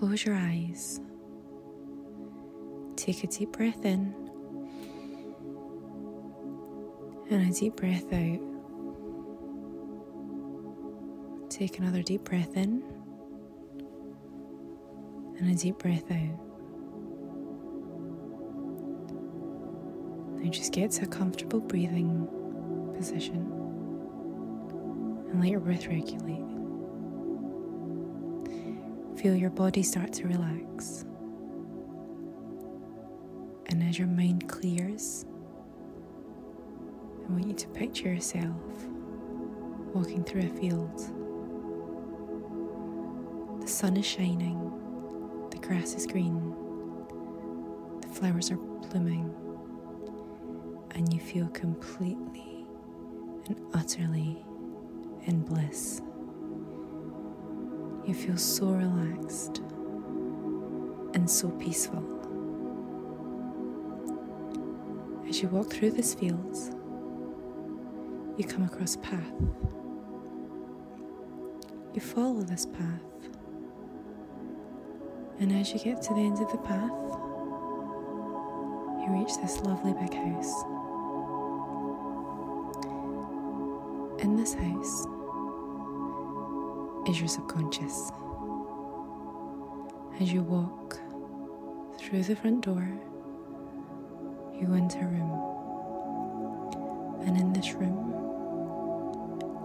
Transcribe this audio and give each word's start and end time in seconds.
Close 0.00 0.24
your 0.24 0.34
eyes. 0.34 0.98
Take 2.96 3.22
a 3.22 3.26
deep 3.26 3.52
breath 3.52 3.84
in 3.84 4.14
and 7.30 7.50
a 7.50 7.54
deep 7.54 7.76
breath 7.76 8.10
out. 8.10 8.40
Take 11.50 11.78
another 11.78 12.02
deep 12.02 12.24
breath 12.24 12.56
in 12.56 12.82
and 15.38 15.50
a 15.50 15.54
deep 15.54 15.76
breath 15.76 16.10
out. 16.10 16.40
Now 20.38 20.50
just 20.50 20.72
get 20.72 20.92
to 20.92 21.04
a 21.04 21.08
comfortable 21.08 21.60
breathing 21.60 22.26
position 22.96 23.52
and 25.30 25.40
let 25.42 25.50
your 25.50 25.60
breath 25.60 25.86
regulate. 25.88 26.49
Feel 29.20 29.36
your 29.36 29.50
body 29.50 29.82
start 29.82 30.14
to 30.14 30.26
relax. 30.26 31.04
And 33.66 33.82
as 33.82 33.98
your 33.98 34.08
mind 34.08 34.48
clears, 34.48 35.26
I 37.28 37.30
want 37.30 37.46
you 37.46 37.52
to 37.52 37.68
picture 37.68 38.14
yourself 38.14 38.56
walking 39.92 40.24
through 40.24 40.46
a 40.46 40.58
field. 40.58 40.96
The 43.60 43.68
sun 43.68 43.98
is 43.98 44.06
shining, 44.06 44.58
the 45.50 45.58
grass 45.58 45.92
is 45.92 46.06
green, 46.06 46.54
the 48.00 48.08
flowers 48.08 48.50
are 48.50 48.56
blooming, 48.56 49.34
and 50.92 51.12
you 51.12 51.20
feel 51.20 51.48
completely 51.48 52.64
and 53.48 53.60
utterly 53.74 54.42
in 55.26 55.42
bliss. 55.42 56.00
You 58.10 58.16
feel 58.16 58.36
so 58.36 58.66
relaxed 58.66 59.58
and 61.14 61.30
so 61.30 61.48
peaceful. 61.48 62.02
As 65.28 65.40
you 65.40 65.46
walk 65.46 65.72
through 65.72 65.92
this 65.92 66.14
field, 66.14 66.58
you 68.36 68.44
come 68.44 68.64
across 68.64 68.96
a 68.96 68.98
path. 68.98 69.32
You 71.94 72.00
follow 72.00 72.42
this 72.42 72.66
path, 72.66 73.28
and 75.38 75.52
as 75.52 75.72
you 75.72 75.78
get 75.78 76.02
to 76.02 76.12
the 76.12 76.20
end 76.20 76.40
of 76.40 76.50
the 76.50 76.58
path, 76.58 76.90
you 79.02 79.06
reach 79.20 79.36
this 79.40 79.60
lovely 79.60 79.92
big 79.92 80.12
house. 80.12 80.64
In 84.20 84.34
this 84.36 84.54
house 84.54 85.06
is 87.10 87.18
your 87.18 87.28
subconscious. 87.28 88.12
As 90.20 90.32
you 90.32 90.42
walk 90.42 91.00
through 91.98 92.22
the 92.22 92.36
front 92.36 92.64
door, 92.64 92.88
you 94.54 94.72
enter 94.74 95.00
a 95.00 95.06
room, 95.06 95.32
and 97.26 97.36
in 97.36 97.52
this 97.52 97.72
room 97.74 98.12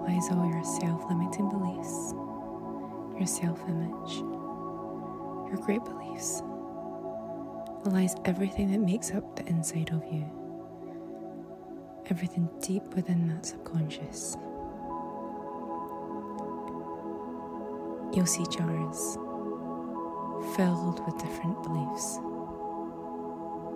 lies 0.08 0.28
all 0.32 0.50
your 0.50 0.64
self 0.64 1.06
limiting 1.08 1.48
beliefs, 1.50 2.14
your 3.16 3.28
self 3.28 3.62
image, 3.70 4.16
your 5.48 5.60
great 5.64 5.84
beliefs. 5.84 6.42
Lies 7.86 8.16
everything 8.26 8.72
that 8.72 8.80
makes 8.80 9.12
up 9.12 9.36
the 9.36 9.46
inside 9.46 9.92
of 9.92 10.04
you, 10.12 10.26
everything 12.10 12.50
deep 12.60 12.84
within 12.96 13.28
that 13.28 13.46
subconscious. 13.46 14.36
You'll 18.16 18.26
see 18.26 18.46
jars 18.46 19.18
filled 20.56 21.06
with 21.06 21.18
different 21.18 21.62
beliefs, 21.64 22.16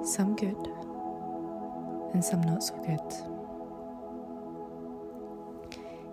some 0.09 0.33
good 0.37 0.55
and 2.13 2.23
some 2.23 2.39
not 2.41 2.63
so 2.63 2.73
good. 2.77 2.99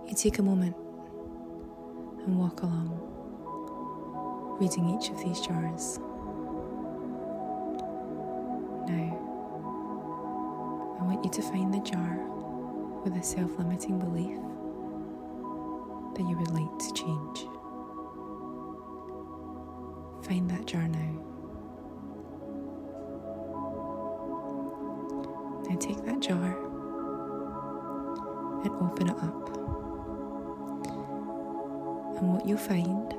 You 0.09 0.15
take 0.17 0.41
a 0.41 0.43
moment 0.43 0.75
and 2.27 2.37
walk 2.37 2.62
along, 2.62 2.99
reading 4.61 4.91
each 4.91 5.09
of 5.11 5.19
these 5.19 5.41
jars. 5.41 6.01
Now, 8.89 9.19
I 11.01 11.05
want 11.05 11.25
you 11.25 11.31
to 11.31 11.43
find 11.43 11.72
the 11.72 11.81
jar 11.81 12.19
with 13.05 13.17
a 13.17 13.22
self 13.22 13.56
limiting 13.56 14.01
belief 14.01 14.37
that 16.17 16.28
you 16.28 16.37
would 16.37 16.51
like 16.51 16.78
to 16.78 16.93
change. 16.93 17.56
Find 20.27 20.51
that 20.51 20.67
jar 20.67 20.89
now. 20.89 21.13
Now 25.69 25.77
take 25.79 26.05
that 26.05 26.21
jar 26.21 26.57
and 28.65 28.71
open 28.83 29.09
it 29.09 29.17
up. 29.19 29.57
And 32.19 32.33
what 32.33 32.45
you'll 32.45 32.59
find 32.59 33.15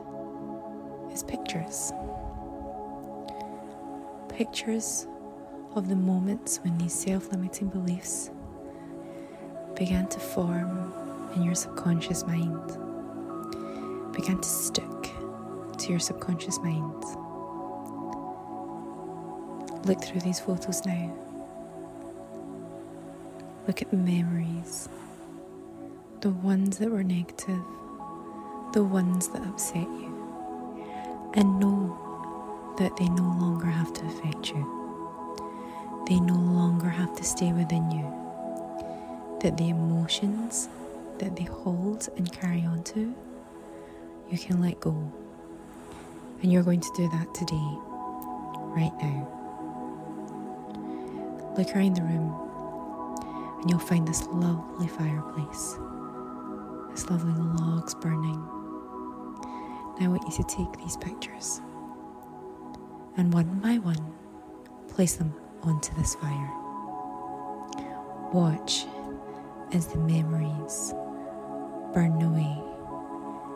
is 1.14 1.24
pictures. 1.24 1.94
Pictures 4.28 5.08
of 5.76 5.88
the 5.88 5.96
moments 5.96 6.58
when 6.58 6.78
these 6.78 6.94
self 6.94 7.32
limiting 7.32 7.70
beliefs 7.70 8.32
began 9.78 10.08
to 10.10 10.20
form 10.20 10.94
in 11.36 11.44
your 11.44 11.56
subconscious 11.56 12.26
mind, 12.26 12.68
began 14.14 14.42
to 14.42 14.50
stick 14.50 14.97
to 15.80 15.90
your 15.90 16.00
subconscious 16.00 16.60
mind. 16.60 17.04
Look 19.86 20.04
through 20.04 20.22
these 20.22 20.40
photos 20.40 20.86
now. 20.86 21.16
Look 23.68 23.82
at 23.82 23.92
the 23.92 23.98
memories, 23.98 24.90
the 26.22 26.30
ones 26.30 26.78
that 26.80 26.90
were 26.90 27.04
negative, 27.04 27.64
the 28.74 28.84
ones 28.84 29.28
that 29.30 29.42
upset 29.46 29.76
you, 29.82 30.14
and 31.34 31.60
know 31.60 32.76
that 32.78 32.96
they 32.98 33.10
no 33.10 33.24
longer 33.24 33.68
have 33.68 33.94
to 33.94 34.06
affect 34.06 34.50
you. 34.50 34.74
They 36.08 36.20
no 36.20 36.36
longer 36.36 36.88
have 36.90 37.16
to 37.18 37.24
stay 37.24 37.52
within 37.52 37.92
you. 37.92 38.06
That 39.42 39.58
the 39.58 39.70
emotions 39.70 40.70
that 41.20 41.36
they 41.36 41.44
hold 41.44 42.08
and 42.18 42.32
carry 42.32 42.64
on 42.66 42.84
to, 42.86 43.14
you 44.30 44.38
can 44.38 44.62
let 44.62 44.80
go. 44.80 45.12
And 46.42 46.52
you're 46.52 46.64
going 46.64 46.82
to 46.82 46.92
do 46.96 47.10
that 47.10 47.34
today, 47.34 47.78
right 48.76 48.94
now. 49.02 49.28
Look 51.58 51.76
around 51.76 51.96
the 51.96 52.04
room 52.04 52.48
and 53.62 53.70
you'll 53.70 53.80
find 53.80 54.08
this 54.08 54.28
lovely 54.28 54.88
fireplace, 54.88 55.78
this 56.92 57.10
lovely 57.10 57.34
logs 57.34 57.96
burning. 57.96 58.40
Now 60.00 60.06
I 60.06 60.08
want 60.10 60.24
you 60.28 60.44
to 60.44 60.44
take 60.44 60.72
these 60.78 60.96
pictures 60.98 61.60
and 63.18 63.34
one 63.34 63.60
by 63.60 63.80
one 63.80 64.14
place 64.90 65.16
them 65.16 65.34
onto 65.64 65.96
this 65.96 66.14
fire. 66.16 66.52
Watch 68.32 68.86
as 69.72 69.88
the 69.88 69.98
memories 69.98 70.94
burn 71.94 72.22
away 72.22 72.62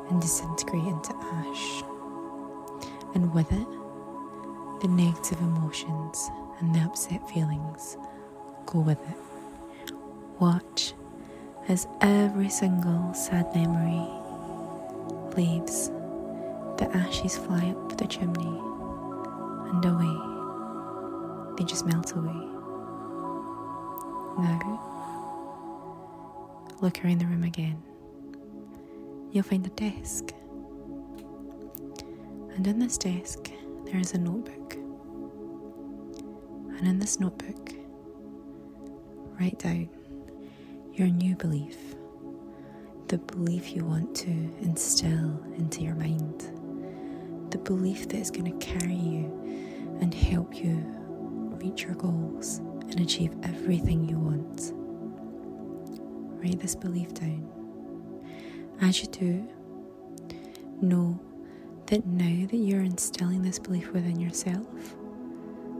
and 0.10 0.20
disintegrate 0.20 0.84
into 0.84 1.14
ash 1.16 1.84
and 3.14 3.34
with 3.34 3.52
it, 3.52 3.68
the 4.82 4.88
negative 4.88 5.40
emotions 5.42 6.30
and 6.60 6.74
the 6.74 6.80
upset 6.80 7.28
feelings 7.30 7.98
go 8.66 8.80
with 8.80 9.00
it. 9.10 9.94
Watch 10.40 10.94
as 11.68 11.88
every 12.02 12.50
single 12.50 13.14
sad 13.14 13.54
memory 13.56 14.08
leaves, 15.38 15.90
the 16.78 16.90
ashes 16.94 17.38
fly 17.38 17.70
up 17.70 17.98
the 17.98 18.08
chimney 18.08 18.60
and 19.70 19.86
away. 19.86 20.18
They 21.58 21.64
just 21.64 21.86
melt 21.86 22.14
away. 22.16 22.48
Now, 24.38 24.80
look 26.82 27.04
around 27.04 27.20
the 27.20 27.28
room 27.28 27.44
again. 27.44 27.82
You'll 29.32 29.44
find 29.44 29.66
a 29.66 29.70
desk 29.70 30.34
and 32.62 32.68
in 32.68 32.78
this 32.78 32.96
desk, 32.96 33.50
there 33.86 33.98
is 33.98 34.14
a 34.14 34.20
notebook. 34.20 34.76
And 36.78 36.88
in 36.88 37.00
this 37.00 37.20
notebook, 37.20 37.72
write 39.40 39.58
down 39.58 39.90
your 40.94 41.08
new 41.08 41.36
belief, 41.36 41.96
the 43.08 43.18
belief 43.18 43.76
you 43.76 43.84
want 43.84 44.16
to 44.18 44.30
instill 44.62 45.44
into 45.58 45.82
your 45.82 45.96
mind, 45.96 46.52
the 47.50 47.58
belief 47.58 48.08
that 48.10 48.18
is 48.18 48.30
going 48.30 48.60
to 48.60 48.64
carry 48.64 48.94
you 48.94 49.98
and 50.00 50.14
help 50.14 50.54
you 50.54 50.86
reach 51.64 51.82
your 51.82 51.96
goals 51.96 52.60
and 52.92 53.00
achieve 53.00 53.34
everything 53.42 54.08
you 54.08 54.20
want. 54.20 54.72
Write 56.40 56.60
this 56.60 56.76
belief 56.76 57.12
down. 57.16 57.50
As 58.82 59.02
you 59.02 59.08
do, 59.08 59.50
know 60.80 61.20
that 61.92 62.06
now 62.06 62.48
that 62.48 62.56
you're 62.56 62.84
instilling 62.84 63.42
this 63.42 63.60
belief 63.60 63.92
within 63.92 64.18
yourself, 64.18 64.66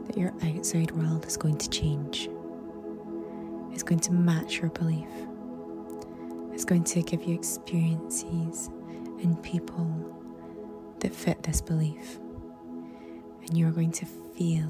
that 0.06 0.18
your 0.18 0.34
outside 0.44 0.92
world 0.92 1.26
is 1.26 1.38
going 1.38 1.58
to 1.58 1.70
change. 1.70 2.30
It's 3.72 3.82
going 3.82 4.02
to 4.02 4.12
match 4.12 4.58
your 4.58 4.72
belief. 4.72 5.08
It's 6.52 6.66
going 6.66 6.84
to 6.84 7.02
give 7.02 7.24
you 7.24 7.34
experiences 7.34 8.68
and 9.24 9.42
people 9.42 9.88
that 11.00 11.16
fit 11.16 11.42
this 11.44 11.62
belief. 11.62 12.20
And 13.48 13.58
you're 13.58 13.72
going 13.72 13.94
to 13.94 14.06
feel 14.06 14.70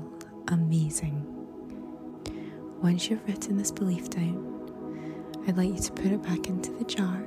amazing. 0.50 1.26
Once 2.84 3.10
you've 3.10 3.28
written 3.28 3.58
this 3.58 3.72
belief 3.72 4.12
down, 4.12 5.42
I'd 5.48 5.58
like 5.58 5.70
you 5.70 5.80
to 5.80 5.92
put 5.92 6.06
it 6.06 6.22
back 6.22 6.46
into 6.46 6.72
the 6.74 6.86
jar 6.86 7.24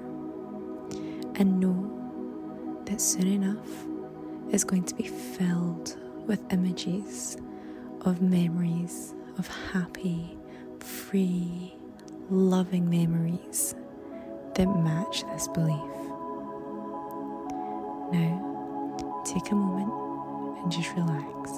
and 1.35 1.59
know 1.59 2.83
that 2.87 3.01
soon 3.01 3.27
enough 3.27 3.87
it's 4.53 4.65
going 4.65 4.85
to 4.85 4.95
be 4.95 5.05
filled 5.05 5.97
with 6.27 6.41
images 6.53 7.37
of 8.03 8.21
memories 8.23 9.15
of 9.39 9.49
happy, 9.73 10.39
free, 10.81 11.75
loving 12.31 12.89
memories 12.89 13.75
that 14.55 14.67
match 14.67 15.25
this 15.33 15.49
belief. 15.49 15.77
Now, 18.13 19.23
take 19.25 19.51
a 19.51 19.55
moment 19.55 19.93
and 20.63 20.71
just 20.71 20.95
relax. 20.95 21.51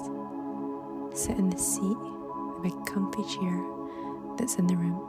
Sit 1.19 1.37
in 1.37 1.49
the 1.49 1.57
seat, 1.57 1.81
the 1.81 2.59
big 2.63 2.85
comfy 2.85 3.23
chair 3.35 3.63
that's 4.37 4.55
in 4.55 4.67
the 4.67 4.75
room, 4.75 5.01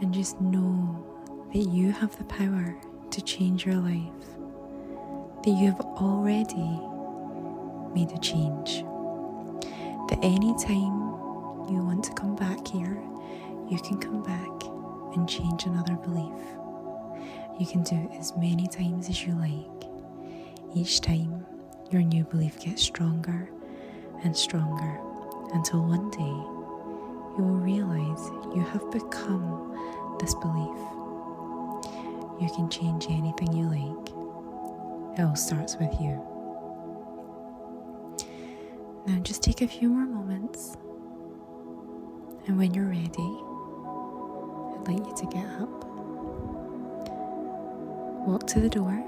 and 0.00 0.12
just 0.12 0.40
know 0.40 1.06
that 1.52 1.58
you 1.60 1.92
have 1.92 2.16
the 2.18 2.24
power 2.24 2.76
to 3.10 3.20
change 3.22 3.64
your 3.66 3.76
life, 3.76 4.12
that 5.42 5.50
you 5.50 5.66
have 5.66 5.80
already 5.80 6.78
made 7.94 8.12
a 8.12 8.18
change. 8.18 8.84
That 10.08 10.18
any 10.22 10.54
time 10.64 11.00
you 11.68 11.82
want 11.82 12.04
to 12.04 12.12
come 12.12 12.36
back 12.36 12.66
here, 12.68 13.02
you 13.68 13.78
can 13.78 13.98
come 13.98 14.22
back 14.22 14.48
and 15.14 15.28
change 15.28 15.64
another 15.64 15.94
belief. 15.96 16.38
You 17.58 17.66
can 17.66 17.82
do 17.82 17.96
it 17.96 18.18
as 18.18 18.36
many 18.36 18.68
times 18.68 19.08
as 19.08 19.24
you 19.26 19.34
like. 19.34 19.90
Each 20.74 21.00
time, 21.00 21.44
your 21.90 22.02
new 22.02 22.24
belief 22.24 22.60
gets 22.60 22.82
stronger 22.82 23.50
and 24.24 24.36
stronger 24.36 25.00
until 25.54 25.82
one 25.82 26.10
day 26.10 26.36
you 27.36 27.44
will 27.44 27.58
realize 27.58 28.30
you 28.54 28.62
have 28.62 28.90
become 28.90 29.76
this 30.20 30.34
belief. 30.36 30.78
You 32.40 32.48
can 32.54 32.70
change 32.70 33.06
anything 33.08 33.52
you 33.52 33.68
like. 33.68 34.21
It 35.16 35.22
all 35.22 35.36
starts 35.36 35.76
with 35.76 35.92
you. 36.00 36.20
Now 39.06 39.18
just 39.20 39.42
take 39.42 39.60
a 39.60 39.66
few 39.66 39.88
more 39.88 40.06
moments, 40.06 40.76
and 42.46 42.56
when 42.56 42.72
you're 42.72 42.86
ready, 42.86 43.10
I'd 43.18 44.84
like 44.86 45.06
you 45.06 45.14
to 45.16 45.26
get 45.26 45.44
up, 45.60 45.84
walk 48.26 48.46
to 48.48 48.60
the 48.60 48.68
door, 48.68 49.04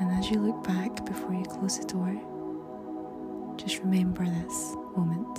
and 0.00 0.12
as 0.18 0.30
you 0.30 0.38
look 0.38 0.62
back 0.64 1.04
before 1.06 1.32
you 1.32 1.44
close 1.44 1.78
the 1.78 1.86
door, 1.86 2.14
just 3.56 3.78
remember 3.80 4.24
this 4.24 4.76
moment. 4.96 5.38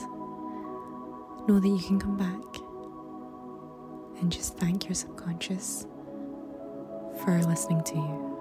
Know 1.47 1.59
that 1.59 1.67
you 1.67 1.79
can 1.87 1.99
come 1.99 2.17
back 2.17 2.59
and 4.19 4.31
just 4.31 4.57
thank 4.57 4.85
your 4.85 4.95
subconscious 4.95 5.85
for 7.23 7.41
listening 7.43 7.83
to 7.83 7.95
you, 7.95 8.36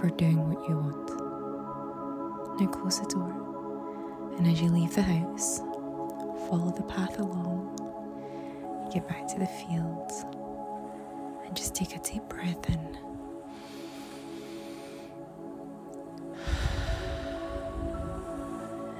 for 0.00 0.08
doing 0.10 0.48
what 0.48 0.68
you 0.68 0.76
want. 0.76 1.10
Now 2.60 2.66
close 2.68 3.00
the 3.00 3.06
door, 3.06 3.32
and 4.36 4.46
as 4.46 4.60
you 4.60 4.68
leave 4.68 4.94
the 4.94 5.02
house, 5.02 5.58
follow 6.48 6.72
the 6.76 6.82
path 6.84 7.18
along, 7.18 7.70
get 8.92 9.08
back 9.08 9.26
to 9.28 9.38
the 9.38 9.46
fields, 9.46 10.24
and 11.46 11.56
just 11.56 11.74
take 11.74 11.96
a 11.96 11.98
deep 12.00 12.22
breath 12.28 12.68
in. 12.68 12.98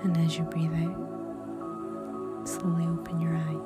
And 0.03 0.17
as 0.19 0.37
you 0.37 0.45
breathe 0.45 0.75
out, 0.75 2.47
slowly 2.47 2.87
open 2.87 3.21
your 3.21 3.37
eyes. 3.37 3.64